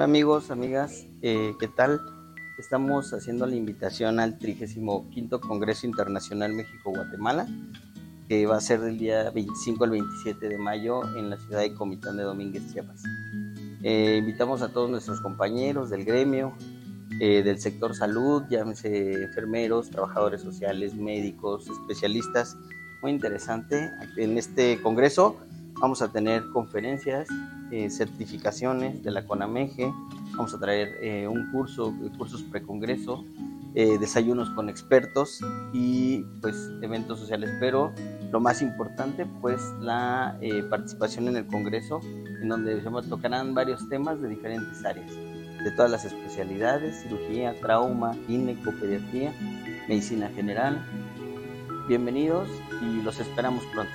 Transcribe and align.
Hola 0.00 0.06
amigos, 0.06 0.50
amigas, 0.50 1.06
eh, 1.20 1.52
¿qué 1.60 1.68
tal? 1.68 2.00
Estamos 2.58 3.12
haciendo 3.12 3.44
la 3.46 3.54
invitación 3.54 4.18
al 4.18 4.38
35 4.38 5.42
Congreso 5.46 5.86
Internacional 5.86 6.54
México-Guatemala, 6.54 7.46
que 8.26 8.46
va 8.46 8.56
a 8.56 8.62
ser 8.62 8.80
del 8.80 8.96
día 8.96 9.28
25 9.30 9.84
al 9.84 9.90
27 9.90 10.48
de 10.48 10.56
mayo 10.56 11.02
en 11.18 11.28
la 11.28 11.36
ciudad 11.36 11.60
de 11.60 11.74
Comitán 11.74 12.16
de 12.16 12.22
Domínguez, 12.22 12.72
Chiapas. 12.72 13.02
Eh, 13.82 14.16
invitamos 14.20 14.62
a 14.62 14.72
todos 14.72 14.88
nuestros 14.88 15.20
compañeros 15.20 15.90
del 15.90 16.06
gremio, 16.06 16.54
eh, 17.20 17.42
del 17.42 17.60
sector 17.60 17.94
salud, 17.94 18.44
llámese 18.48 19.24
enfermeros, 19.24 19.90
trabajadores 19.90 20.40
sociales, 20.40 20.94
médicos, 20.94 21.68
especialistas. 21.68 22.56
Muy 23.02 23.12
interesante. 23.12 23.90
En 24.16 24.38
este 24.38 24.80
congreso 24.80 25.36
vamos 25.80 26.02
a 26.02 26.12
tener 26.12 26.48
conferencias, 26.50 27.26
eh, 27.70 27.88
certificaciones 27.90 29.02
de 29.02 29.10
la 29.10 29.24
CONAMEGE, 29.24 29.92
vamos 30.36 30.54
a 30.54 30.58
traer 30.58 30.88
eh, 31.02 31.26
un 31.26 31.50
curso, 31.50 31.94
cursos 32.18 32.42
precongreso, 32.42 33.24
eh, 33.74 33.98
desayunos 33.98 34.50
con 34.50 34.68
expertos 34.68 35.40
y 35.72 36.22
pues 36.42 36.70
eventos 36.82 37.18
sociales, 37.18 37.50
pero 37.60 37.92
lo 38.30 38.40
más 38.40 38.62
importante 38.62 39.26
pues 39.40 39.60
la 39.80 40.38
participación 40.68 41.28
en 41.28 41.36
el 41.36 41.46
congreso 41.46 42.00
en 42.42 42.48
donde 42.48 42.82
se 42.82 42.90
tocarán 43.08 43.54
varios 43.54 43.88
temas 43.88 44.20
de 44.20 44.28
diferentes 44.28 44.84
áreas, 44.84 45.10
de 45.14 45.70
todas 45.76 45.90
las 45.90 46.04
especialidades, 46.04 47.02
cirugía, 47.02 47.58
trauma, 47.60 48.14
gineco, 48.26 48.72
pediatría, 48.72 49.32
medicina 49.88 50.28
general. 50.34 50.84
Bienvenidos 51.88 52.48
y 52.82 53.02
los 53.02 53.18
esperamos 53.18 53.64
pronto. 53.72 53.94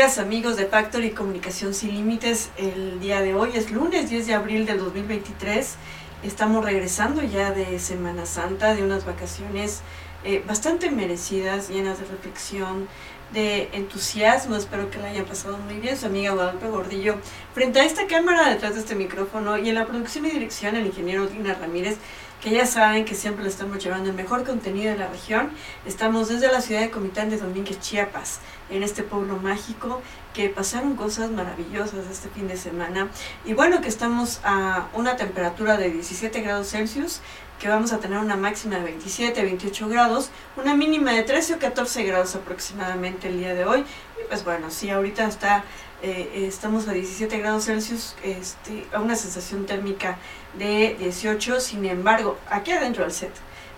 Amigas, 0.00 0.18
amigos 0.18 0.56
de 0.56 0.64
Factory 0.64 1.10
Comunicación 1.10 1.74
Sin 1.74 1.94
Límites, 1.94 2.48
el 2.56 3.00
día 3.00 3.20
de 3.20 3.34
hoy 3.34 3.50
es 3.52 3.70
lunes 3.70 4.08
10 4.08 4.28
de 4.28 4.32
abril 4.32 4.64
del 4.64 4.78
2023. 4.78 5.74
Estamos 6.22 6.64
regresando 6.64 7.22
ya 7.22 7.50
de 7.50 7.78
Semana 7.78 8.24
Santa, 8.24 8.74
de 8.74 8.82
unas 8.82 9.04
vacaciones 9.04 9.82
eh, 10.24 10.42
bastante 10.46 10.90
merecidas, 10.90 11.68
llenas 11.68 11.98
de 11.98 12.06
reflexión, 12.06 12.88
de 13.34 13.68
entusiasmo. 13.74 14.56
Espero 14.56 14.90
que 14.90 14.96
la 14.96 15.08
hayan 15.08 15.26
pasado 15.26 15.58
muy 15.58 15.74
bien. 15.74 15.98
Su 15.98 16.06
amiga 16.06 16.32
Guadalupe 16.32 16.68
Gordillo, 16.68 17.16
frente 17.52 17.80
a 17.80 17.84
esta 17.84 18.06
cámara, 18.06 18.48
detrás 18.48 18.76
de 18.76 18.80
este 18.80 18.94
micrófono 18.94 19.58
y 19.58 19.68
en 19.68 19.74
la 19.74 19.84
producción 19.84 20.24
y 20.24 20.30
dirección, 20.30 20.76
el 20.76 20.86
ingeniero 20.86 21.26
Dina 21.26 21.52
Ramírez 21.52 21.98
que 22.40 22.50
ya 22.50 22.66
saben 22.66 23.04
que 23.04 23.14
siempre 23.14 23.44
le 23.44 23.50
estamos 23.50 23.82
llevando 23.82 24.08
el 24.08 24.16
mejor 24.16 24.44
contenido 24.44 24.92
de 24.92 24.98
la 24.98 25.08
región. 25.08 25.50
Estamos 25.84 26.28
desde 26.28 26.50
la 26.50 26.60
ciudad 26.60 26.80
de 26.80 26.90
Comitán 26.90 27.28
de 27.28 27.36
Domínguez, 27.36 27.80
Chiapas, 27.80 28.40
en 28.70 28.82
este 28.82 29.02
pueblo 29.02 29.36
mágico, 29.36 30.00
que 30.32 30.48
pasaron 30.48 30.96
cosas 30.96 31.30
maravillosas 31.30 32.06
este 32.10 32.28
fin 32.30 32.48
de 32.48 32.56
semana. 32.56 33.08
Y 33.44 33.52
bueno, 33.52 33.82
que 33.82 33.88
estamos 33.88 34.40
a 34.42 34.88
una 34.94 35.16
temperatura 35.16 35.76
de 35.76 35.90
17 35.90 36.40
grados 36.40 36.70
Celsius, 36.70 37.20
que 37.58 37.68
vamos 37.68 37.92
a 37.92 37.98
tener 37.98 38.18
una 38.18 38.36
máxima 38.36 38.76
de 38.76 38.84
27, 38.84 39.42
28 39.42 39.88
grados, 39.88 40.30
una 40.56 40.74
mínima 40.74 41.12
de 41.12 41.22
13 41.22 41.54
o 41.54 41.58
14 41.58 42.04
grados 42.04 42.34
aproximadamente 42.34 43.28
el 43.28 43.38
día 43.38 43.54
de 43.54 43.66
hoy. 43.66 43.80
Y 43.80 44.26
pues 44.28 44.44
bueno, 44.44 44.70
sí, 44.70 44.88
ahorita 44.88 45.26
está 45.26 45.64
eh, 46.02 46.46
estamos 46.46 46.88
a 46.88 46.92
17 46.92 47.38
grados 47.38 47.66
Celsius, 47.66 48.16
este, 48.22 48.86
a 48.92 49.00
una 49.00 49.16
sensación 49.16 49.66
térmica 49.66 50.18
de 50.54 50.96
18, 50.98 51.60
sin 51.60 51.84
embargo, 51.84 52.38
aquí 52.48 52.72
adentro 52.72 53.04
del 53.04 53.12
set, 53.12 53.32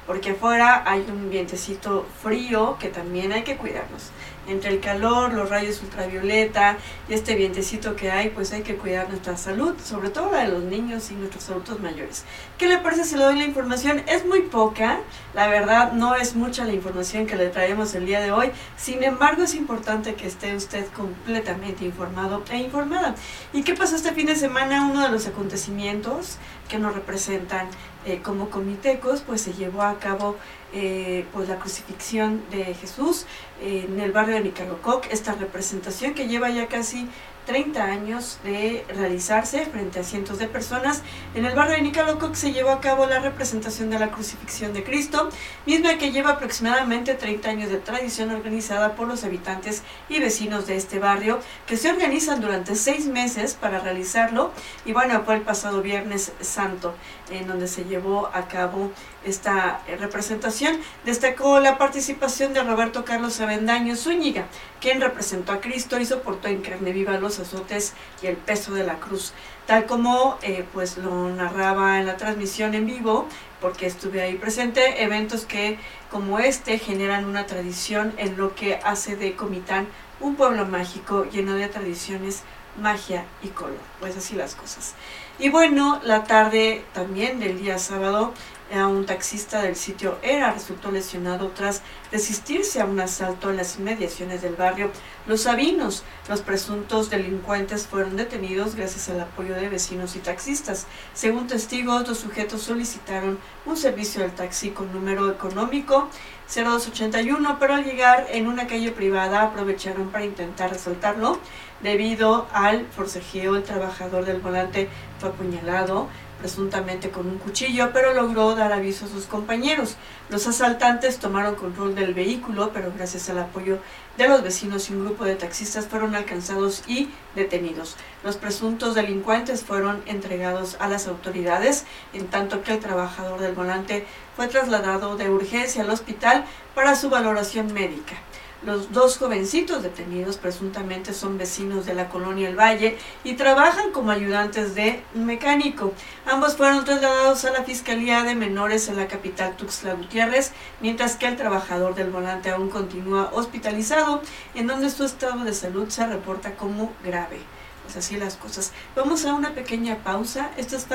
porque 0.07 0.31
afuera 0.31 0.83
hay 0.87 1.05
un 1.09 1.31
vientecito 1.31 2.07
frío 2.23 2.77
que 2.79 2.89
también 2.89 3.33
hay 3.33 3.43
que 3.43 3.57
cuidarnos 3.57 4.11
entre 4.47 4.71
el 4.71 4.81
calor, 4.81 5.33
los 5.33 5.49
rayos 5.49 5.81
ultravioleta 5.83 6.77
y 7.09 7.15
este 7.15 7.35
vientecito 7.35 7.97
que 7.97 8.11
hay, 8.11 8.31
pues 8.31 8.53
hay 8.53 8.63
que 8.63 8.77
cuidar 8.77 9.09
nuestra 9.09 9.37
salud, 9.37 9.75
sobre 9.83 10.11
todo 10.11 10.33
la 10.33 10.45
de 10.45 10.49
los 10.49 10.63
niños 10.65 11.11
y 11.11 11.15
nuestros 11.15 11.49
adultos 11.51 11.81
mayores. 11.81 12.25
¿Qué 12.59 12.67
le 12.69 12.79
parece 12.79 13.05
si 13.05 13.17
le 13.17 13.25
doy 13.25 13.39
la 13.39 13.45
información? 13.45 14.03
Es 14.07 14.27
muy 14.27 14.43
poca, 14.43 15.01
la 15.35 15.47
verdad 15.47 15.93
no 15.93 16.15
es 16.15 16.35
mucha 16.35 16.65
la 16.65 16.73
información 16.73 17.27
que 17.27 17.37
le 17.37 17.49
traemos 17.49 17.95
el 17.95 18.07
día 18.07 18.21
de 18.21 18.33
hoy, 18.33 18.51
sin 18.77 19.03
embargo 19.03 19.43
es 19.45 19.55
importante 19.55 20.15
que 20.15 20.27
esté 20.27 20.57
usted 20.57 20.87
completamente 20.89 21.85
informado 21.85 22.43
e 22.51 22.59
informada. 22.59 23.15
¿Y 23.53 23.63
qué 23.63 23.75
pasó 23.75 23.97
este 23.97 24.13
fin 24.13 24.27
de 24.27 24.37
semana? 24.37 24.87
Uno 24.91 25.03
de 25.03 25.11
los 25.11 25.27
acontecimientos 25.27 26.39
que 26.69 26.79
nos 26.79 26.95
representan 26.95 27.69
eh, 28.05 28.21
como 28.23 28.51
comitecos, 28.51 29.21
pues 29.21 29.43
se 29.43 29.53
llevó 29.53 29.83
a 29.83 29.99
cabo 29.99 30.37
eh, 30.75 31.27
pues 31.33 31.49
la 31.49 31.59
crucifixión 31.59 32.43
de 32.51 32.75
Jesús 32.75 33.27
eh, 33.61 33.87
en 33.87 34.01
el 34.01 34.11
barrio 34.11 34.37
de 34.37 34.41
Nicalococ, 34.41 35.07
esta 35.11 35.35
representación 35.35 36.15
que 36.15 36.29
lleva 36.29 36.49
ya 36.49 36.67
casi 36.67 37.09
30 37.47 37.83
años 37.83 38.39
de 38.45 38.85
realizarse 38.89 39.67
frente 39.67 40.01
a 40.01 40.05
cientos 40.05 40.39
de 40.39 40.47
personas. 40.47 41.03
En 41.35 41.45
el 41.45 41.55
barrio 41.55 41.77
de 41.77 41.83
Nicalococ 41.83 42.35
se 42.35 42.53
llevó 42.53 42.71
a 42.71 42.81
cabo 42.81 43.07
la 43.07 43.19
representación 43.19 43.91
de 43.91 43.99
la 43.99 44.11
crucifixión 44.11 44.73
de 44.73 44.85
Cristo, 44.85 45.29
misma 45.67 45.99
que 45.99 46.13
lleva 46.13 46.31
aproximadamente 46.31 47.15
30 47.15 47.51
años 47.51 47.71
de 47.71 47.79
tradición 47.79 48.31
organizada 48.31 48.95
por 48.95 49.09
los 49.09 49.25
habitantes 49.25 49.83
y 50.09 50.21
vecinos 50.21 50.67
de 50.67 50.77
este 50.77 50.99
barrio, 50.99 51.41
que 51.67 51.77
se 51.77 51.91
organizan 51.91 52.41
durante 52.41 52.77
seis 52.77 53.07
meses 53.07 53.55
para 53.55 53.81
realizarlo. 53.81 54.53
Y 54.85 54.93
bueno, 54.93 55.23
fue 55.25 55.35
el 55.35 55.43
pasado 55.43 55.83
Viernes 55.83 56.33
Santo, 56.41 56.95
en 57.39 57.47
donde 57.47 57.69
se 57.69 57.85
llevó 57.85 58.29
a 58.33 58.49
cabo 58.49 58.91
esta 59.25 59.81
eh, 59.87 59.97
representación. 59.97 60.79
Destacó 61.05 61.61
la 61.61 61.79
participación 61.79 62.53
de 62.53 62.63
Roberto 62.63 63.05
Carlos 63.05 63.41
Avendaño 63.41 63.97
Zúñiga, 63.97 64.47
quien 64.81 65.01
representó 65.01 65.53
a 65.53 65.61
Cristo 65.61 65.99
y 65.99 66.07
soportó 66.07 66.49
en 66.49 66.63
carne 66.63 66.93
viva 66.93 67.19
los 67.19 67.39
azotes 67.39 67.95
y 68.23 68.27
el 68.27 68.37
peso 68.37 68.75
de 68.75 68.85
la 68.85 68.97
cruz, 69.01 69.33
tal 69.67 69.87
como 69.87 70.39
eh, 70.43 70.65
pues 70.73 70.99
lo 70.99 71.29
narraba 71.31 71.99
en 71.99 72.07
la 72.07 72.17
transmisión 72.17 72.75
en 72.75 72.87
vivo, 72.87 73.27
porque 73.61 73.87
estuve 73.87 74.23
ahí 74.23 74.35
presente, 74.35 75.03
eventos 75.03 75.45
que 75.45 75.79
como 76.11 76.39
este 76.39 76.79
generan 76.79 77.25
una 77.25 77.47
tradición 77.47 78.13
en 78.17 78.37
lo 78.37 78.55
que 78.55 78.77
hace 78.77 79.17
de 79.17 79.35
Comitán 79.35 79.87
un 80.21 80.37
pueblo 80.37 80.67
mágico 80.67 81.25
lleno 81.25 81.55
de 81.55 81.69
tradiciones, 81.69 82.43
magia 82.81 83.25
y 83.43 83.49
color, 83.49 83.81
pues 84.01 84.17
así 84.17 84.35
las 84.35 84.55
cosas. 84.55 84.95
Y 85.43 85.49
bueno, 85.49 86.01
la 86.05 86.23
tarde 86.23 86.85
también 86.93 87.41
del 87.41 87.61
día 87.61 87.77
sábado 87.77 88.33
a 88.73 88.87
un 88.87 89.07
taxista 89.07 89.63
del 89.63 89.77
sitio 89.77 90.19
Era 90.23 90.53
resultó 90.53 90.91
lesionado 90.91 91.49
tras 91.49 91.83
resistirse 92.11 92.81
a 92.81 92.87
un 92.87 93.01
asalto 93.01 93.51
en 93.51 93.59
las 93.59 93.79
inmediaciones 93.79 94.43
del 94.43 94.55
barrio 94.55 94.91
Los 95.27 95.43
Sabinos. 95.43 96.05
Los 96.29 96.41
presuntos 96.41 97.11
delincuentes 97.11 97.87
fueron 97.87 98.17
detenidos 98.17 98.75
gracias 98.75 99.09
al 99.09 99.21
apoyo 99.21 99.55
de 99.55 99.69
vecinos 99.69 100.17
y 100.17 100.21
taxistas. 100.21 100.87
Según 101.15 101.47
testigos, 101.47 102.09
los 102.09 102.19
sujetos 102.19 102.63
solicitaron 102.63 103.39
un 103.67 103.77
servicio 103.77 104.23
del 104.23 104.33
taxi 104.33 104.71
con 104.71 104.93
número 104.93 105.31
económico 105.31 106.09
0281, 106.49 107.59
pero 107.59 107.75
al 107.75 107.85
llegar 107.85 108.27
en 108.31 108.47
una 108.47 108.67
calle 108.67 108.91
privada 108.91 109.43
aprovecharon 109.43 110.09
para 110.11 110.25
intentar 110.25 110.71
resaltarlo. 110.71 111.39
Debido 111.81 112.47
al 112.53 112.87
forcejeo, 112.87 113.57
el 113.57 113.65
trabajador 113.65 114.25
del 114.25 114.41
volante 114.41 114.89
fue 115.19 115.31
apuñalado 115.31 116.09
presuntamente 116.43 117.11
con 117.11 117.29
un 117.29 117.39
cuchillo, 117.39 117.91
pero 117.93 118.13
logró 118.13 118.57
dar 118.57 118.73
aviso 118.73 119.05
a 119.05 119.09
sus 119.09 119.27
compañeros. 119.27 119.95
Los 120.29 120.49
asaltantes 120.49 121.19
tomaron 121.19 121.55
control 121.55 121.95
del 121.95 122.15
vehículo, 122.15 122.73
pero 122.75 122.93
gracias 122.93 123.31
al 123.31 123.39
apoyo 123.39 123.79
de 124.19 124.27
los 124.27 124.43
vecinos 124.43 124.91
y 124.91 124.95
un 124.95 125.05
grupo 125.05 125.25
de 125.25 125.37
taxistas 125.37 125.87
fueron 125.87 126.17
alcanzados 126.17 126.83
y 126.89 127.11
detenidos. 127.37 127.97
Los 128.25 128.39
presuntos 128.39 128.97
delincuentes 128.97 129.63
fueron 129.63 130.03
entregados 130.07 130.77
a 130.81 130.89
las 130.89 131.07
autoridades, 131.07 131.85
en 132.13 132.27
tanto 132.27 132.65
que 132.65 132.73
el 132.73 132.81
trabajador 132.81 133.39
del 133.39 133.55
volante 133.55 134.05
fue 134.35 134.49
trasladado 134.49 135.17
de 135.17 135.31
urgencia 135.31 135.83
al 135.85 135.91
hospital 135.91 136.45
para 136.75 136.97
su 136.97 137.09
valoración 137.09 137.73
médica. 137.73 138.17
Los 138.65 138.93
dos 138.93 139.19
jovencitos 139.19 139.83
detenidos 139.83 140.37
presuntamente 140.37 141.13
son 141.15 141.37
vecinos 141.37 141.85
de 141.85 141.95
la 141.95 142.09
colonia 142.09 142.49
El 142.49 142.57
Valle 142.57 142.97
y 143.25 143.35
trabajan 143.35 143.91
como 143.91 144.13
ayudantes 144.13 144.77
de 144.77 145.03
un 145.17 145.27
mecánico. 145.27 145.93
Ambos 146.31 146.57
fueron 146.57 146.85
trasladados 146.85 147.45
a 147.45 147.51
la 147.51 147.65
Fiscalía 147.65 148.23
de 148.23 148.37
Menores 148.37 148.89
en 148.89 148.97
la 148.97 149.09
capital 149.09 149.57
Tuxtla 149.57 149.95
Gutiérrez, 149.95 150.53
mientras 150.81 151.17
que 151.17 151.27
el 151.27 151.37
trabajador 151.37 151.97
del 151.97 152.11
volante 152.11 152.51
aún 152.51 152.69
continúa 152.69 153.31
hospitalizado, 153.33 154.23
en 154.55 154.69
donde 154.69 154.91
su 154.91 155.05
estado 155.05 155.43
de 155.43 155.55
salud 155.55 155.89
se 155.89 156.07
reporta 156.07 156.55
como 156.55 156.93
grave. 157.05 157.41
Pues 157.83 157.97
así 157.97 158.17
las 158.17 158.37
cosas. 158.37 158.71
Vamos 158.95 159.25
a 159.25 159.35
una 159.35 159.55
pequeña 159.55 159.97
pausa. 160.05 160.53
Esto 160.57 160.77
es. 160.77 160.87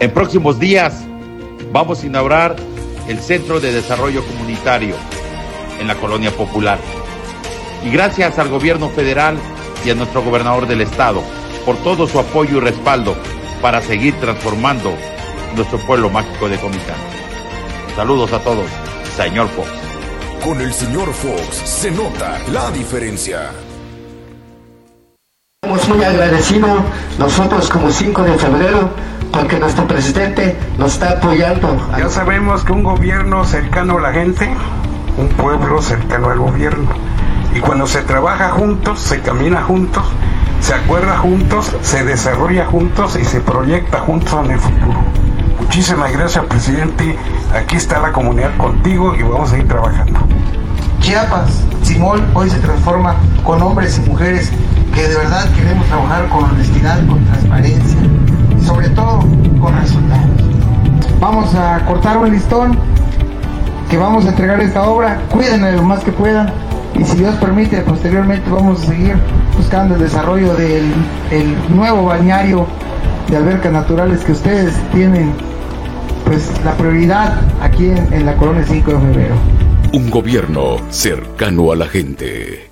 En 0.00 0.12
próximos 0.12 0.58
días 0.58 1.04
vamos 1.72 2.02
a 2.02 2.06
inaugurar 2.06 2.56
el 3.06 3.20
Centro 3.20 3.60
de 3.60 3.72
Desarrollo 3.72 4.24
Comunitario 4.26 4.96
en 5.78 5.88
la 5.88 5.94
colonia 5.94 6.30
popular. 6.30 6.78
Y 7.84 7.90
gracias 7.90 8.38
al 8.38 8.48
gobierno 8.48 8.88
federal 8.90 9.38
y 9.84 9.90
a 9.90 9.94
nuestro 9.94 10.22
gobernador 10.22 10.66
del 10.66 10.80
estado 10.80 11.22
por 11.64 11.76
todo 11.78 12.06
su 12.06 12.18
apoyo 12.18 12.58
y 12.58 12.60
respaldo 12.60 13.16
para 13.60 13.80
seguir 13.82 14.18
transformando 14.20 14.94
nuestro 15.54 15.78
pueblo 15.78 16.10
mágico 16.10 16.48
de 16.48 16.58
Comitán. 16.58 16.96
Saludos 17.94 18.32
a 18.32 18.38
todos, 18.40 18.66
señor 19.16 19.48
Fox. 19.48 19.68
Con 20.44 20.60
el 20.60 20.72
señor 20.72 21.12
Fox 21.12 21.56
se 21.56 21.90
nota 21.90 22.38
la 22.52 22.70
diferencia. 22.70 23.50
Estamos 25.62 25.88
muy 25.88 26.04
agradecidos 26.04 26.80
nosotros 27.18 27.68
como 27.68 27.90
5 27.90 28.22
de 28.22 28.38
febrero 28.38 28.90
porque 29.32 29.58
nuestro 29.58 29.86
presidente 29.86 30.56
nos 30.78 30.94
está 30.94 31.10
apoyando. 31.10 31.76
Ya 31.98 32.08
sabemos 32.08 32.64
que 32.64 32.72
un 32.72 32.84
gobierno 32.84 33.44
cercano 33.44 33.98
a 33.98 34.00
la 34.00 34.12
gente 34.12 34.48
un 35.18 35.28
pueblo 35.28 35.82
cercano 35.82 36.30
al 36.30 36.38
gobierno. 36.38 36.90
Y 37.54 37.60
cuando 37.60 37.86
se 37.86 38.02
trabaja 38.02 38.50
juntos, 38.50 39.00
se 39.00 39.20
camina 39.20 39.62
juntos, 39.62 40.04
se 40.60 40.74
acuerda 40.74 41.18
juntos, 41.18 41.74
se 41.82 42.04
desarrolla 42.04 42.66
juntos 42.66 43.18
y 43.20 43.24
se 43.24 43.40
proyecta 43.40 44.00
juntos 44.00 44.32
en 44.44 44.52
el 44.52 44.58
futuro. 44.58 45.00
Muchísimas 45.60 46.12
gracias, 46.12 46.44
presidente. 46.46 47.16
Aquí 47.54 47.76
está 47.76 48.00
la 48.00 48.12
comunidad 48.12 48.56
contigo 48.56 49.14
y 49.14 49.22
vamos 49.22 49.52
a 49.52 49.58
ir 49.58 49.66
trabajando. 49.66 50.20
Chiapas, 51.00 51.62
Simón, 51.82 52.24
hoy 52.34 52.50
se 52.50 52.58
transforma 52.58 53.16
con 53.44 53.62
hombres 53.62 53.98
y 53.98 54.08
mujeres 54.08 54.50
que 54.94 55.08
de 55.08 55.16
verdad 55.16 55.48
queremos 55.54 55.86
trabajar 55.86 56.28
con 56.28 56.44
honestidad, 56.44 57.06
con 57.06 57.24
transparencia 57.24 57.98
y 58.56 58.64
sobre 58.64 58.88
todo 58.90 59.20
con 59.60 59.76
resultados. 59.80 60.26
Vamos 61.20 61.54
a 61.54 61.84
cortar 61.86 62.18
un 62.18 62.30
listón 62.30 62.78
que 63.88 63.96
vamos 63.96 64.26
a 64.26 64.30
entregar 64.30 64.60
esta 64.60 64.82
obra, 64.88 65.20
cuídenla 65.30 65.72
lo 65.72 65.82
más 65.82 66.04
que 66.04 66.12
puedan 66.12 66.52
y 66.98 67.04
si 67.04 67.18
Dios 67.18 67.34
permite 67.36 67.80
posteriormente 67.82 68.50
vamos 68.50 68.82
a 68.82 68.86
seguir 68.86 69.16
buscando 69.56 69.94
el 69.94 70.00
desarrollo 70.00 70.54
del 70.54 70.92
nuevo 71.68 72.04
bañario 72.04 72.66
de 73.28 73.36
albercas 73.36 73.72
naturales 73.72 74.24
que 74.24 74.32
ustedes 74.32 74.74
tienen 74.92 75.32
pues 76.24 76.50
la 76.64 76.72
prioridad 76.72 77.40
aquí 77.60 77.86
en, 77.86 78.12
en 78.12 78.26
la 78.26 78.36
colonia 78.36 78.64
5 78.66 78.90
de 78.90 78.98
febrero. 78.98 79.34
Un 79.92 80.10
gobierno 80.10 80.76
cercano 80.90 81.72
a 81.72 81.76
la 81.76 81.86
gente. 81.86 82.67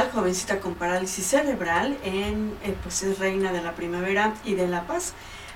Jovencita 0.00 0.60
con 0.60 0.74
parálisis 0.74 1.26
cerebral, 1.26 1.98
en, 2.04 2.56
eh, 2.64 2.74
pues 2.82 3.02
es 3.02 3.18
reina 3.18 3.52
de 3.52 3.62
la 3.62 3.74
primavera 3.74 4.34
y 4.44 4.54
de 4.54 4.66
la 4.66 4.86
paz. 4.86 5.12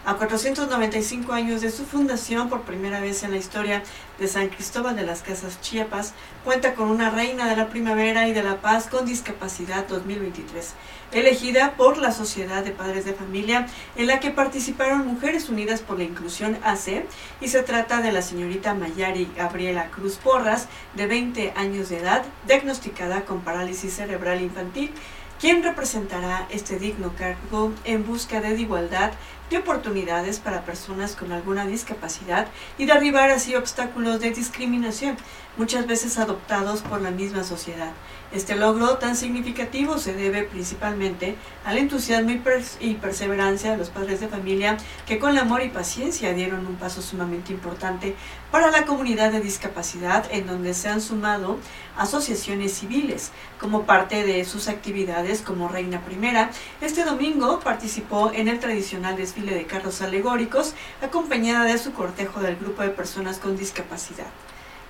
A 0.06 0.14
495 0.14 1.32
años 1.32 1.62
de 1.62 1.72
su 1.72 1.84
fundación, 1.84 2.48
por 2.48 2.60
primera 2.62 3.00
vez 3.00 3.24
en 3.24 3.32
la 3.32 3.38
historia 3.38 3.82
de 4.20 4.28
San 4.28 4.50
Cristóbal 4.50 4.94
de 4.94 5.02
las 5.02 5.22
Casas 5.22 5.60
Chiapas, 5.60 6.14
cuenta 6.44 6.76
con 6.76 6.90
una 6.90 7.10
reina 7.10 7.48
de 7.48 7.56
la 7.56 7.68
primavera 7.68 8.28
y 8.28 8.32
de 8.32 8.44
la 8.44 8.60
paz 8.60 8.86
con 8.86 9.04
discapacidad 9.04 9.88
2023, 9.88 10.74
elegida 11.10 11.72
por 11.72 11.98
la 11.98 12.12
Sociedad 12.12 12.62
de 12.62 12.70
Padres 12.70 13.04
de 13.04 13.14
Familia, 13.14 13.66
en 13.96 14.06
la 14.06 14.20
que 14.20 14.30
participaron 14.30 15.08
Mujeres 15.08 15.48
Unidas 15.48 15.80
por 15.80 15.98
la 15.98 16.04
Inclusión 16.04 16.56
AC, 16.62 17.04
y 17.40 17.48
se 17.48 17.64
trata 17.64 18.00
de 18.00 18.12
la 18.12 18.22
señorita 18.22 18.74
Mayari 18.74 19.28
Gabriela 19.36 19.90
Cruz 19.90 20.18
Porras, 20.18 20.68
de 20.94 21.08
20 21.08 21.54
años 21.56 21.88
de 21.88 21.98
edad, 21.98 22.24
diagnosticada 22.46 23.24
con 23.24 23.40
parálisis 23.40 23.94
cerebral 23.94 24.40
infantil, 24.40 24.92
quien 25.40 25.62
representará 25.62 26.46
este 26.48 26.78
digno 26.78 27.12
cargo 27.14 27.72
en 27.84 28.06
busca 28.06 28.40
de 28.40 28.58
igualdad 28.58 29.12
de 29.50 29.58
oportunidades 29.58 30.40
para 30.40 30.64
personas 30.64 31.14
con 31.14 31.32
alguna 31.32 31.66
discapacidad 31.66 32.48
y 32.78 32.86
derribar 32.86 33.30
así 33.30 33.54
obstáculos 33.54 34.20
de 34.20 34.30
discriminación, 34.30 35.16
muchas 35.56 35.86
veces 35.86 36.18
adoptados 36.18 36.82
por 36.82 37.00
la 37.00 37.10
misma 37.10 37.44
sociedad. 37.44 37.92
Este 38.32 38.56
logro 38.56 38.98
tan 38.98 39.14
significativo 39.14 39.98
se 39.98 40.12
debe 40.12 40.42
principalmente 40.42 41.36
al 41.64 41.78
entusiasmo 41.78 42.32
y, 42.80 42.94
perseverancia 42.94 43.70
de 43.70 43.76
los 43.76 43.88
padres 43.88 44.20
de 44.20 44.28
familia 44.28 44.76
que 45.06 45.18
con 45.18 45.38
amor 45.38 45.62
y 45.62 45.68
paciencia 45.68 46.34
dieron 46.34 46.66
un 46.66 46.74
paso 46.74 47.02
sumamente 47.02 47.52
importante 47.52 48.16
para 48.50 48.70
la 48.70 48.84
comunidad 48.84 49.30
de 49.30 49.40
discapacidad 49.40 50.26
en 50.30 50.46
donde 50.46 50.74
se 50.74 50.88
han 50.88 51.00
sumado 51.00 51.58
asociaciones 51.96 52.72
civiles 52.72 53.30
como 53.60 53.84
parte 53.84 54.24
de 54.24 54.44
sus 54.44 54.68
actividades 54.68 55.40
como 55.40 55.68
Reina 55.68 56.00
Primera. 56.00 56.50
Este 56.80 57.04
domingo 57.04 57.60
participó 57.60 58.32
en 58.32 58.48
el 58.48 58.58
tradicional 58.58 59.16
desfile 59.16 59.35
de 59.42 59.66
carros 59.66 60.00
alegóricos 60.00 60.74
acompañada 61.02 61.64
de 61.64 61.78
su 61.78 61.92
cortejo 61.92 62.40
del 62.40 62.56
grupo 62.56 62.82
de 62.82 62.88
personas 62.88 63.38
con 63.38 63.56
discapacidad 63.56 64.26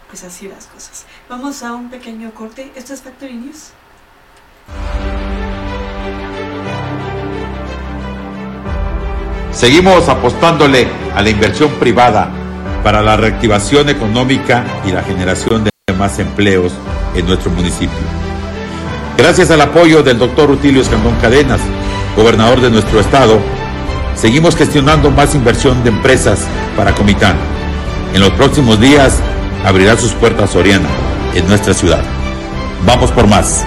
pues 0.08 0.24
así 0.24 0.48
las 0.48 0.66
cosas. 0.66 1.04
Vamos 1.28 1.62
a 1.62 1.72
un 1.72 1.90
pequeño 1.90 2.32
corte. 2.32 2.70
Esto 2.74 2.94
es 2.94 3.02
Factory. 3.02 3.50
Seguimos 9.52 10.08
apostándole 10.08 10.86
a 11.14 11.22
la 11.22 11.30
inversión 11.30 11.70
privada 11.80 12.28
para 12.84 13.02
la 13.02 13.16
reactivación 13.16 13.88
económica 13.88 14.64
y 14.84 14.92
la 14.92 15.02
generación 15.02 15.64
de 15.64 15.70
más 15.98 16.18
empleos 16.18 16.72
en 17.14 17.26
nuestro 17.26 17.50
municipio. 17.50 17.96
Gracias 19.16 19.50
al 19.50 19.62
apoyo 19.62 20.02
del 20.02 20.18
doctor 20.18 20.48
Rutilio 20.48 20.82
Escandón 20.82 21.16
Cadenas, 21.22 21.60
gobernador 22.16 22.60
de 22.60 22.70
nuestro 22.70 23.00
estado, 23.00 23.38
seguimos 24.16 24.56
gestionando 24.56 25.10
más 25.10 25.34
inversión 25.34 25.82
de 25.84 25.90
empresas 25.90 26.40
para 26.76 26.94
Comitán. 26.94 27.36
En 28.14 28.20
los 28.20 28.30
próximos 28.32 28.80
días 28.80 29.20
abrirá 29.64 29.96
sus 29.96 30.12
puertas 30.12 30.50
Soriana 30.50 30.88
en 31.34 31.46
nuestra 31.48 31.74
ciudad. 31.74 32.02
Vamos 32.84 33.10
por 33.12 33.26
más. 33.26 33.64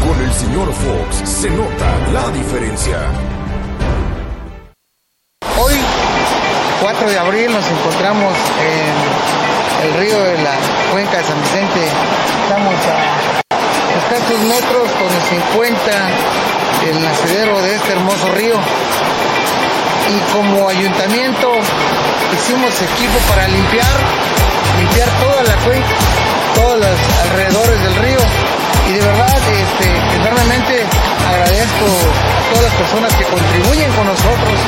Con 0.00 0.20
el 0.22 0.32
señor 0.32 0.72
Fox 0.72 1.28
se 1.28 1.50
nota 1.50 1.98
la 2.12 2.30
diferencia. 2.30 2.98
Hoy, 5.58 5.74
4 6.80 7.10
de 7.10 7.18
abril, 7.18 7.52
nos 7.52 7.66
encontramos 7.66 8.34
en 8.60 9.39
el 9.82 9.94
río 9.94 10.22
de 10.22 10.42
la 10.42 10.54
cuenca 10.92 11.18
de 11.18 11.24
San 11.24 11.40
Vicente. 11.40 11.80
Estamos 12.44 12.74
a 12.86 13.40
escasos 13.98 14.40
metros 14.40 14.90
se 15.28 15.36
encuentra 15.36 16.08
el 16.88 17.02
nacedero 17.02 17.60
de 17.62 17.74
este 17.74 17.92
hermoso 17.92 18.28
río. 18.32 18.54
Y 20.08 20.32
como 20.32 20.68
ayuntamiento 20.68 21.52
hicimos 22.34 22.82
equipo 22.82 23.18
para 23.28 23.48
limpiar, 23.48 23.86
limpiar 24.78 25.08
toda 25.20 25.42
la 25.44 25.56
cuenca, 25.64 25.94
todos 26.54 26.78
los 26.78 27.20
alrededores 27.24 27.82
del 27.82 27.94
río. 27.96 28.18
Y 28.90 28.92
de 28.92 29.06
verdad, 29.06 29.38
este, 29.38 30.16
enormemente 30.16 30.84
agradezco 31.30 31.86
a 31.86 32.50
todas 32.50 32.64
las 32.64 32.74
personas 32.74 33.14
que 33.14 33.22
contribuyen 33.22 33.92
con 33.92 34.04
nosotros, 34.04 34.58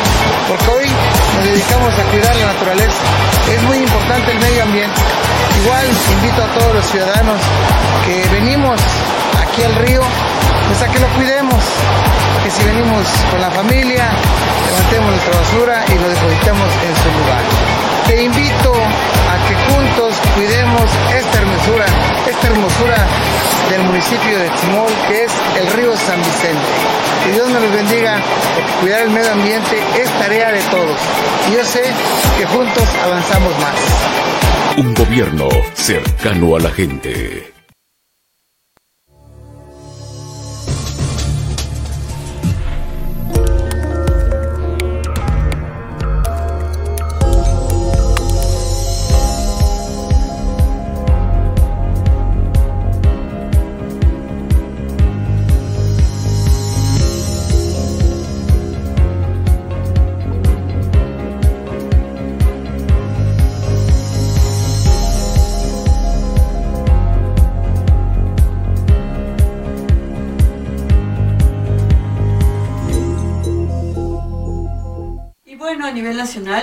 porque 0.47 0.69
hoy 0.71 0.87
nos 0.87 1.45
dedicamos 1.45 1.99
a 1.99 2.03
cuidar 2.05 2.37
la 2.37 2.47
naturaleza. 2.53 3.03
Es 3.51 3.63
muy 3.65 3.79
importante 3.79 4.31
el 4.31 4.39
medio 4.39 4.63
ambiente. 4.63 5.01
Igual 5.65 5.87
invito 6.13 6.41
a 6.41 6.47
todos 6.55 6.75
los 6.75 6.87
ciudadanos 6.87 7.41
que 8.07 8.23
venimos 8.31 8.81
aquí 9.43 9.65
al 9.65 9.75
río, 9.75 10.03
pues 10.69 10.83
a 10.83 10.87
que 10.87 11.01
lo 11.01 11.09
cuidemos, 11.19 11.65
que 12.45 12.51
si 12.53 12.63
venimos 12.63 13.03
con 13.29 13.41
la 13.41 13.51
familia, 13.51 14.07
levantemos 14.67 15.11
nuestra 15.11 15.35
basura 15.35 15.85
y 15.89 15.99
lo 15.99 16.09
depositamos 16.09 16.71
en 16.87 16.95
su 16.95 17.09
lugar. 17.19 17.43
Te 18.07 18.23
invito 18.23 18.73
municipio 24.03 24.39
de 24.39 24.51
Timol, 24.61 24.93
que 25.07 25.25
es 25.25 25.33
el 25.61 25.73
río 25.75 25.97
San 25.97 26.19
Vicente. 26.19 26.61
Que 27.25 27.33
Dios 27.33 27.49
me 27.51 27.61
los 27.61 27.73
bendiga, 27.73 28.21
porque 28.55 28.73
cuidar 28.81 29.03
el 29.03 29.11
medio 29.11 29.33
ambiente 29.33 29.79
es 29.97 30.11
tarea 30.19 30.51
de 30.51 30.61
todos. 30.63 30.97
Y 31.49 31.55
yo 31.55 31.65
sé 31.65 31.83
que 32.37 32.47
juntos 32.47 32.85
avanzamos 33.05 33.53
más. 33.61 34.77
Un 34.79 34.95
gobierno 34.95 35.49
cercano 35.75 36.57
a 36.57 36.61
la 36.61 36.71
gente. 36.71 37.53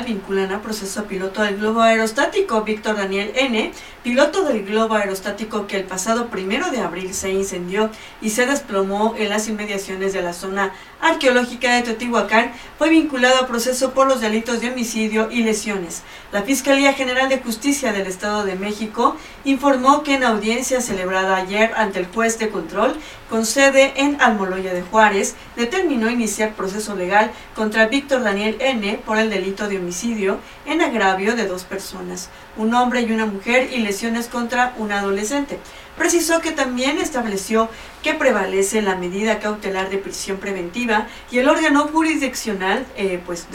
Vinculan 0.05 0.51
a 0.51 0.61
proceso 0.61 1.03
piloto 1.03 1.41
del 1.41 1.57
globo 1.57 1.81
aerostático 1.81 2.63
Víctor 2.63 2.95
Daniel 2.95 3.31
N., 3.35 3.71
piloto 4.03 4.43
del 4.43 4.65
globo 4.65 4.95
aerostático 4.95 5.67
que 5.67 5.77
el 5.77 5.83
pasado 5.83 6.27
primero 6.27 6.71
de 6.71 6.79
abril 6.79 7.13
se 7.13 7.31
incendió 7.31 7.89
y 8.21 8.29
se 8.29 8.45
desplomó 8.45 9.15
en 9.17 9.29
las 9.29 9.47
inmediaciones 9.47 10.13
de 10.13 10.21
la 10.21 10.33
zona 10.33 10.73
arqueológica 11.01 11.75
de 11.75 11.81
Teotihuacán, 11.83 12.51
fue 12.77 12.89
vinculado 12.89 13.39
a 13.39 13.47
proceso 13.47 13.91
por 13.93 14.07
los 14.07 14.21
delitos 14.21 14.61
de 14.61 14.69
homicidio 14.69 15.29
y 15.31 15.43
lesiones. 15.43 16.03
La 16.31 16.43
Fiscalía 16.43 16.93
General 16.93 17.29
de 17.29 17.39
Justicia 17.39 17.93
del 17.93 18.07
Estado 18.07 18.43
de 18.43 18.55
México 18.55 19.15
informó 19.45 20.03
que 20.03 20.15
en 20.15 20.23
audiencia 20.23 20.81
celebrada 20.81 21.37
ayer 21.37 21.71
ante 21.75 21.99
el 21.99 22.07
juez 22.07 22.37
de 22.39 22.49
control 22.49 22.95
con 23.29 23.45
sede 23.45 23.93
en 23.95 24.19
Almoloya 24.21 24.73
de 24.73 24.81
Juárez, 24.81 25.35
determinó 25.55 26.09
iniciar 26.09 26.53
proceso 26.53 26.95
legal 26.95 27.31
contra 27.55 27.87
Víctor 27.87 28.23
Daniel 28.23 28.57
N. 28.59 28.99
por 29.05 29.19
el 29.19 29.29
delito 29.29 29.67
de 29.67 29.77
homicidio 29.77 30.39
en 30.65 30.81
agravio 30.81 31.35
de 31.35 31.47
dos 31.47 31.63
personas, 31.63 32.29
un 32.57 32.73
hombre 32.73 33.01
y 33.01 33.11
una 33.11 33.27
mujer, 33.27 33.69
y 33.71 33.81
lesiones 33.89 34.27
contra 34.27 34.73
un 34.77 34.91
adolescente. 34.91 35.57
Precisó 35.97 36.41
que 36.41 36.51
también 36.51 36.99
estableció 36.99 37.69
que 38.03 38.13
prevalece 38.13 38.83
la 38.83 38.95
medida 38.95 39.39
cautelar 39.39 39.89
de 39.89 39.97
prisión 39.97 40.37
preventiva 40.37 41.07
y 41.31 41.39
el 41.39 41.49
órgano 41.49 41.87
jurisdiccional 41.87 42.85
eh, 42.95 43.19
pues 43.25 43.47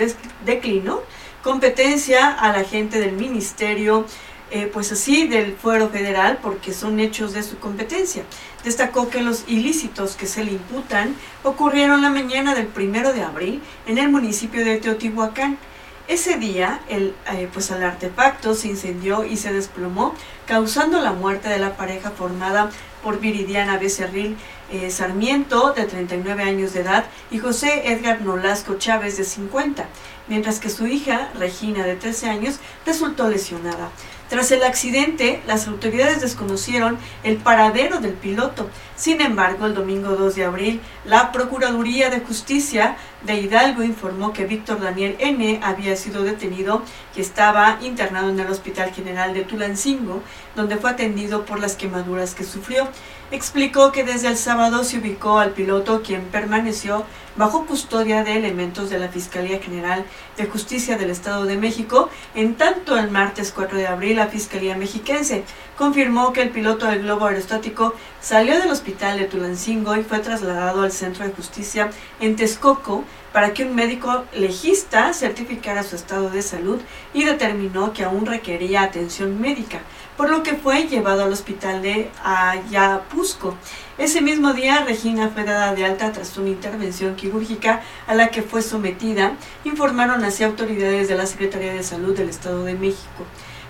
declinó 0.45 1.03
competencia 1.45 2.33
al 2.33 2.57
agente 2.57 2.99
del 2.99 3.13
ministerio 3.13 4.07
eh, 4.51 4.69
pues 4.73 4.93
así 4.93 5.27
del 5.27 5.55
fuero 5.55 5.89
federal 5.89 6.39
porque 6.43 6.73
son 6.73 7.01
hechos 7.01 7.33
de 7.33 7.43
su 7.43 7.59
competencia. 7.59 8.25
Destacó 8.65 9.09
que 9.09 9.23
los 9.23 9.45
ilícitos 9.47 10.17
que 10.17 10.27
se 10.27 10.45
le 10.45 10.53
imputan 10.53 11.15
ocurrieron 11.45 12.03
la 12.03 12.11
mañana 12.11 12.55
del 12.55 12.67
primero 12.67 13.13
de 13.13 13.23
abril 13.23 13.63
en 13.87 13.99
el 13.99 14.09
municipio 14.11 14.65
de 14.65 14.79
Teotihuacán. 14.79 15.59
Ese 16.07 16.37
día, 16.37 16.81
el, 16.91 17.15
eh, 17.33 17.49
pues 17.51 17.71
el 17.71 17.83
artefacto 17.83 18.55
se 18.55 18.69
incendió 18.69 19.25
y 19.25 19.39
se 19.39 19.55
desplomó, 19.55 20.15
causando 20.47 21.01
la 21.01 21.13
muerte 21.13 21.49
de 21.49 21.59
la 21.59 21.79
pareja 21.79 22.11
formada 22.11 22.69
por 23.03 23.21
Viridiana 23.21 23.79
Becerril 23.79 24.37
eh, 24.71 24.91
Sarmiento, 24.91 25.73
de 25.73 25.85
39 25.85 26.43
años 26.43 26.75
de 26.75 26.81
edad, 26.81 27.07
y 27.31 27.39
José 27.39 27.91
Edgar 27.91 28.21
Nolasco 28.21 28.75
Chávez, 28.75 29.17
de 29.17 29.25
50, 29.25 29.87
mientras 30.29 30.61
que 30.61 30.69
su 30.69 30.87
hija, 30.87 31.31
Regina, 31.39 31.87
de 31.87 31.97
13 31.97 32.29
años, 32.29 32.57
resultó 32.85 33.31
lesionada. 33.31 33.89
Tras 34.35 34.51
el 34.51 34.65
accidente, 34.65 35.41
las 35.47 35.69
autoridades 35.69 36.21
desconocieron 36.21 36.99
el 37.23 37.37
paradero 37.37 38.01
del 38.01 38.15
piloto. 38.15 38.69
Sin 38.97 39.21
embargo, 39.21 39.65
el 39.65 39.75
domingo 39.75 40.17
2 40.17 40.35
de 40.35 40.45
abril, 40.45 40.81
la 41.05 41.31
Procuraduría 41.31 42.11
de 42.11 42.19
Justicia 42.19 42.97
de 43.23 43.35
Hidalgo 43.41 43.85
informó 43.85 44.33
que 44.33 44.45
Víctor 44.45 44.81
Daniel 44.81 45.15
N. 45.21 45.61
había 45.63 45.95
sido 45.95 46.25
detenido 46.25 46.83
y 47.15 47.21
estaba 47.21 47.79
internado 47.81 48.29
en 48.31 48.41
el 48.41 48.49
Hospital 48.49 48.93
General 48.93 49.33
de 49.35 49.43
Tulancingo, 49.43 50.21
donde 50.57 50.79
fue 50.79 50.91
atendido 50.91 51.45
por 51.45 51.61
las 51.61 51.77
quemaduras 51.77 52.35
que 52.35 52.43
sufrió. 52.43 52.89
Explicó 53.31 53.93
que 53.93 54.03
desde 54.03 54.27
el 54.27 54.37
sábado 54.37 54.83
se 54.83 54.99
ubicó 54.99 55.39
al 55.39 55.53
piloto, 55.53 56.03
quien 56.03 56.23
permaneció 56.23 57.05
bajo 57.37 57.67
custodia 57.67 58.25
de 58.25 58.37
elementos 58.37 58.91
de 58.91 58.99
la 58.99 59.09
Fiscalía 59.09 59.61
General 59.61 60.05
de 60.37 60.47
Justicia 60.47 60.97
del 60.97 61.11
Estado 61.11 61.45
de 61.45 61.57
México, 61.57 62.09
en 62.35 62.55
tanto 62.55 62.97
el 62.97 63.11
martes 63.11 63.53
4 63.53 63.79
de 63.79 63.87
abril 63.87 64.17
la 64.17 64.29
Fiscalía 64.29 64.77
Mexiquense 64.77 65.45
confirmó 65.77 66.33
que 66.33 66.43
el 66.43 66.51
piloto 66.51 66.87
del 66.87 67.03
globo 67.03 67.27
aerostático 67.27 67.95
salió 68.21 68.59
del 68.59 68.71
hospital 68.71 69.19
de 69.19 69.27
Tulancingo 69.27 69.97
y 69.97 70.05
fue 70.05 70.21
trasladado 70.21 70.83
al 70.83 70.93
Centro 70.93 71.27
de 71.27 71.33
Justicia 71.33 71.91
en 72.21 72.37
Texcoco 72.37 73.05
para 73.35 73.53
que 73.53 73.65
un 73.65 73.75
médico 73.75 74.27
legista 74.33 75.13
certificara 75.13 75.83
su 75.83 75.97
estado 75.97 76.31
de 76.31 76.41
salud 76.41 76.81
y 77.13 77.25
determinó 77.25 77.93
que 77.93 78.05
aún 78.05 78.27
requería 78.27 78.83
atención 78.83 79.41
médica, 79.41 79.81
por 80.17 80.31
lo 80.31 80.45
que 80.45 80.55
fue 80.55 80.87
llevado 80.87 81.25
al 81.25 81.33
hospital 81.33 81.83
de 81.83 82.13
Ayapusco. 82.23 83.57
Ese 83.99 84.21
mismo 84.21 84.53
día, 84.53 84.85
Regina 84.85 85.31
fue 85.31 85.43
dada 85.43 85.75
de 85.75 85.85
alta 85.85 86.13
tras 86.13 86.39
una 86.39 86.51
intervención 86.51 87.17
quirúrgica 87.17 87.83
a 88.07 88.15
la 88.15 88.29
que 88.29 88.43
fue 88.43 88.63
sometida, 88.63 89.33
informaron 89.65 90.23
así 90.23 90.45
autoridades 90.45 91.09
de 91.09 91.17
la 91.17 91.27
Secretaría 91.27 91.73
de 91.73 91.83
Salud 91.83 92.17
del 92.17 92.29
Estado 92.29 92.63
de 92.63 92.75
México. 92.75 93.27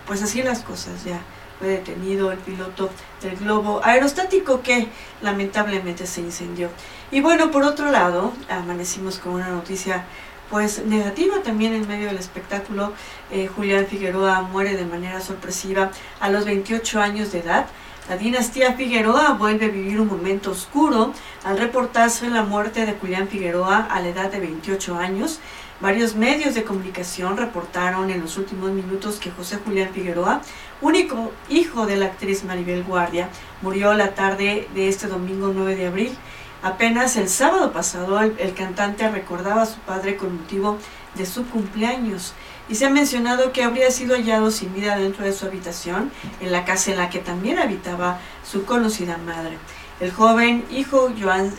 Pues 0.06 0.23
así 0.23 0.42
las 0.42 0.61
cosas 0.61 1.04
ya. 1.06 1.23
Fue 1.59 1.69
detenido 1.69 2.33
el 2.33 2.39
piloto 2.39 2.91
del 3.23 3.37
globo 3.37 3.81
aerostático 3.85 4.63
que 4.63 4.89
lamentablemente 5.23 6.07
se 6.07 6.21
incendió. 6.21 6.69
Y 7.11 7.21
bueno, 7.21 7.51
por 7.51 7.63
otro 7.63 7.91
lado, 7.91 8.33
amanecimos 8.49 9.19
con 9.19 9.35
una 9.35 9.49
noticia 9.49 10.05
pues 10.51 10.85
negativa 10.85 11.43
también 11.43 11.75
en 11.75 11.89
medio 11.89 12.07
del 12.07 12.19
espectáculo. 12.19 12.93
Eh, 13.31 13.49
Julián 13.55 13.87
Figueroa 13.87 14.43
muere 14.43 14.77
de 14.77 14.85
manera 14.85 15.21
sorpresiva 15.21 15.91
a 16.21 16.29
los 16.29 16.45
28 16.45 17.01
años 17.01 17.33
de 17.33 17.41
edad. 17.41 17.67
La 18.09 18.19
dinastía 18.19 18.75
Figueroa 18.75 19.33
vuelve 19.33 19.65
a 19.65 19.71
vivir 19.71 19.99
un 19.99 20.09
momento 20.09 20.51
oscuro 20.51 21.15
al 21.43 21.59
reportarse 21.59 22.29
la 22.29 22.43
muerte 22.43 22.85
de 22.85 22.93
Julián 22.93 23.29
Figueroa 23.29 23.87
a 23.91 24.01
la 24.01 24.09
edad 24.09 24.31
de 24.31 24.41
28 24.41 24.97
años. 24.97 25.41
Varios 25.81 26.14
medios 26.14 26.54
de 26.54 26.62
comunicación 26.62 27.37
reportaron 27.37 28.09
en 28.11 28.21
los 28.21 28.38
últimos 28.38 28.71
minutos 28.71 29.16
que 29.16 29.33
José 29.33 29.59
Julián 29.64 29.90
Figueroa, 29.93 30.40
único 30.81 31.33
hijo 31.49 31.85
de 31.85 31.97
la 31.97 32.07
actriz 32.07 32.45
Maribel 32.45 32.85
Guardia, 32.85 33.28
murió 33.61 33.93
la 33.95 34.14
tarde 34.14 34.69
de 34.73 34.88
este 34.88 35.09
domingo 35.09 35.50
9 35.52 35.75
de 35.75 35.87
abril. 35.88 36.16
Apenas 36.62 37.16
el 37.16 37.28
sábado 37.28 37.73
pasado 37.73 38.21
el, 38.21 38.37
el, 38.38 38.54
cantante 38.54 39.11
recordaba 39.11 39.62
a 39.62 39.66
su 39.66 39.78
padre 39.81 40.16
con 40.16 40.37
motivo 40.37 40.78
de 41.16 41.26
su 41.26 41.45
cumpleaños 41.47 42.35
y 42.69 42.76
se 42.76 42.87
ha 42.87 42.90
mencionado 42.90 43.52
que 43.52 43.62
habría 43.62 43.90
sido 43.90 44.14
hallado 44.14 44.50
sin 44.50 44.73
vida 44.73 44.97
dentro 44.97 45.25
de 45.25 45.33
su 45.33 45.45
habitación, 45.45 46.11
en 46.40 46.52
la 46.52 46.64
casa 46.64 46.93
en 46.93 46.99
la 46.99 47.11
que 47.11 47.19
también 47.19 47.59
habitaba 47.59 48.21
su 48.45 48.64
conocida 48.64 49.19
madre. 49.19 49.59
El 50.01 50.11
joven 50.11 50.65
hijo, 50.73 51.09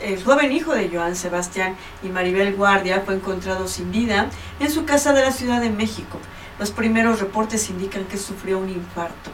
el 0.01 0.23
joven 0.23 0.51
hijo 0.51 0.73
de 0.73 0.89
Joan 0.89 1.15
Sebastián 1.15 1.77
y 2.03 2.09
Maribel 2.09 2.53
Guardia 2.53 3.01
fue 3.05 3.15
encontrado 3.15 3.67
sin 3.69 3.91
vida 3.91 4.29
en 4.59 4.69
su 4.69 4.83
casa 4.83 5.13
de 5.13 5.21
la 5.21 5.31
Ciudad 5.31 5.61
de 5.61 5.69
México. 5.69 6.19
Los 6.59 6.71
primeros 6.71 7.21
reportes 7.21 7.69
indican 7.69 8.03
que 8.05 8.17
sufrió 8.17 8.59
un 8.59 8.69
infarto. 8.69 9.31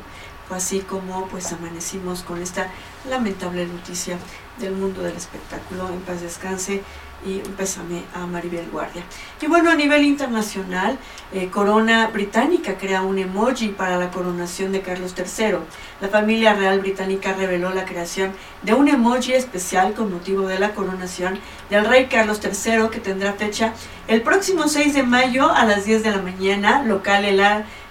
Fue 0.48 0.58
así 0.58 0.82
como 0.82 1.26
pues 1.28 1.52
amanecimos 1.52 2.22
con 2.22 2.44
esta 2.44 2.70
lamentable 3.10 3.66
noticia 3.66 4.18
del 4.60 4.74
mundo 4.74 5.02
del 5.02 5.16
espectáculo. 5.16 5.90
En 5.90 6.02
paz 6.02 6.22
descanse 6.22 6.84
y 7.26 7.40
pésame 7.58 8.04
a 8.14 8.26
Maribel 8.26 8.70
Guardia. 8.72 9.04
Y 9.42 9.48
bueno, 9.48 9.72
a 9.72 9.76
nivel 9.76 10.04
internacional, 10.04 10.98
eh, 11.34 11.50
Corona 11.50 12.08
Británica 12.08 12.78
crea 12.78 13.02
un 13.02 13.20
emoji 13.20 13.70
para 13.70 13.98
la 13.98 14.12
coronación 14.12 14.72
de 14.72 14.82
Carlos 14.82 15.14
III. 15.18 15.58
La 16.02 16.08
familia 16.08 16.54
real 16.54 16.80
británica 16.80 17.34
reveló 17.34 17.74
la 17.74 17.86
creación 17.86 18.34
de 18.64 18.74
un 18.74 18.88
emoji 18.88 19.34
especial 19.34 19.94
con 19.94 20.12
motivo 20.12 20.48
de 20.48 20.60
la 20.60 20.74
coronación 20.74 21.40
del 21.70 21.86
rey 21.86 22.08
Carlos 22.08 22.42
III 22.44 22.90
que 22.92 23.00
tendrá 23.00 23.34
fecha 23.34 23.74
el 24.08 24.22
próximo 24.22 24.68
6 24.68 24.94
de 24.94 25.04
mayo 25.04 25.50
a 25.50 25.66
las 25.66 25.86
10 25.86 26.04
de 26.04 26.12
la 26.12 26.22
mañana, 26.22 26.84
local 26.84 27.24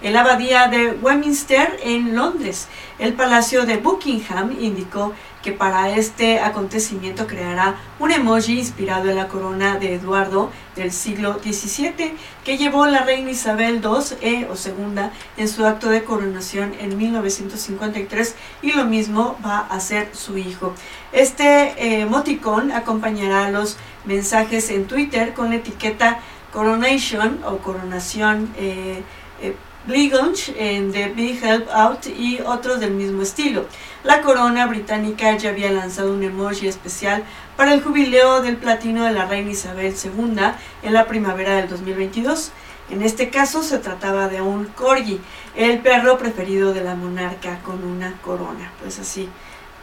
en 0.03 0.13
la, 0.13 0.21
abadía 0.21 0.69
de 0.69 0.93
Westminster 0.93 1.79
en 1.83 2.15
Londres. 2.15 2.69
El 2.99 3.15
Palacio 3.15 3.67
de 3.67 3.77
Buckingham 3.77 4.57
indicó 4.61 5.13
que 5.43 5.53
para 5.53 5.91
este 5.91 6.41
acontecimiento 6.41 7.27
creará 7.27 7.77
un 7.99 8.13
emoji 8.13 8.59
inspirado 8.59 9.09
en 9.09 9.17
la 9.17 9.29
corona 9.29 9.79
de 9.79 9.95
Eduardo 9.95 10.51
del 10.77 10.93
siglo 10.93 11.39
XVII 11.43 12.15
que 12.45 12.59
llevó 12.59 12.87
la 12.87 13.05
reina 13.05 13.31
Isabel 13.31 13.81
II 13.83 14.17
e, 14.21 14.47
o 14.51 14.57
segunda 14.57 15.13
en 15.37 15.49
su 15.49 15.65
acto 15.65 15.89
de 15.89 16.05
coronación 16.05 16.75
en 16.79 16.97
1953 16.97 18.35
y 18.63 18.73
lo 18.73 18.85
mismo 18.85 19.39
va 19.45 19.61
a 19.61 19.77
hacer 19.77 20.11
su 20.13 20.37
hijo. 20.37 20.75
Este 21.13 21.73
eh, 21.79 22.01
emoticón 22.03 22.71
acompañará 22.73 23.51
los 23.51 23.79
mensajes 24.05 24.71
en 24.71 24.87
Twitter 24.87 25.33
con 25.33 25.51
la 25.51 25.57
etiqueta 25.57 26.21
Coronation 26.53 27.43
o 27.45 27.59
coronación. 27.59 28.53
Eh, 28.59 29.03
eh, 29.41 29.55
en 29.89 30.93
The 30.93 31.09
Big 31.09 31.43
Help 31.43 31.69
Out 31.71 32.07
y 32.07 32.41
otros 32.41 32.81
del 32.81 32.93
mismo 32.93 33.23
estilo. 33.23 33.67
La 34.05 34.21
corona 34.21 34.67
británica 34.67 35.37
ya 35.37 35.51
había 35.51 35.71
lanzado 35.71 36.13
un 36.13 36.23
emoji 36.23 36.69
especial 36.69 37.25
para 37.57 37.75
el 37.75 37.83
jubileo 37.83 38.43
del 38.43 38.57
platino 38.57 39.05
de 39.05 39.13
la 39.13 39.27
reina 39.27 39.51
Isabel 39.51 39.95
II 39.95 40.37
en 40.83 40.93
la 40.93 41.07
primavera 41.07 41.57
del 41.57 41.69
2022. 41.69 42.53
En 42.91 43.03
este 43.03 43.31
caso 43.31 43.63
se 43.63 43.79
trataba 43.79 44.29
de 44.29 44.41
un 44.41 44.67
corgi, 44.67 45.21
el 45.57 45.79
perro 45.79 46.19
preferido 46.19 46.73
de 46.73 46.85
la 46.85 46.95
monarca 46.95 47.59
con 47.61 47.83
una 47.85 48.13
corona. 48.23 48.73
Pues 48.81 48.99
así 48.99 49.29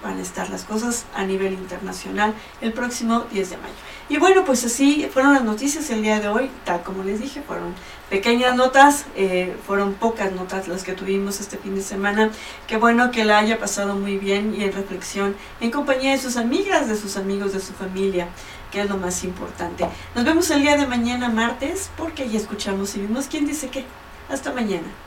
van 0.04 0.18
a 0.18 0.22
estar 0.22 0.50
las 0.50 0.64
cosas 0.64 1.06
a 1.16 1.24
nivel 1.24 1.54
internacional 1.54 2.34
el 2.62 2.74
próximo 2.74 3.26
10 3.32 3.50
de 3.50 3.58
mayo. 3.58 3.74
Y 4.10 4.18
bueno, 4.18 4.46
pues 4.46 4.64
así 4.64 5.08
fueron 5.12 5.34
las 5.34 5.44
noticias 5.44 5.90
el 5.90 6.02
día 6.02 6.20
de 6.20 6.28
hoy, 6.30 6.50
tal 6.64 6.82
como 6.84 7.04
les 7.04 7.20
dije, 7.20 7.42
fueron 7.42 7.74
pequeñas 8.10 8.56
notas, 8.56 9.06
eh, 9.16 9.56
fueron 9.66 9.94
pocas 9.94 10.32
notas 10.32 10.68
las 10.68 10.84
que 10.84 10.94
tuvimos 10.94 11.42
este 11.42 11.58
fin 11.58 11.76
de 11.76 11.82
semana. 11.82 12.32
Qué 12.68 12.78
bueno 12.78 13.12
que 13.12 13.26
la 13.26 13.40
haya 13.40 13.60
pasado 13.60 13.96
muy 13.96 14.18
bien 14.18 14.56
y 14.58 14.64
en 14.64 14.72
reflexión, 14.72 15.36
en 15.60 15.72
compañía 15.72 16.12
de 16.12 16.20
sus 16.20 16.38
amigas, 16.38 16.88
de 16.88 16.96
sus 16.96 17.18
amigos, 17.18 17.54
de 17.54 17.60
su 17.60 17.74
familia, 17.74 18.30
que 18.72 18.82
es 18.82 18.90
lo 18.90 18.98
más 18.98 19.24
importante. 19.24 19.86
Nos 20.16 20.24
vemos 20.24 20.50
el 20.52 20.62
día 20.62 20.78
de 20.78 20.88
mañana, 20.88 21.30
martes, 21.30 21.90
porque 21.98 22.30
ya 22.30 22.38
escuchamos 22.38 22.96
y 22.96 23.02
vimos 23.02 23.28
quién 23.28 23.46
dice 23.46 23.70
qué. 23.70 23.86
Hasta 24.30 24.54
mañana. 24.54 25.07